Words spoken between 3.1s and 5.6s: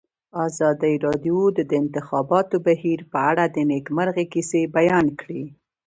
په اړه د نېکمرغۍ کیسې بیان کړې.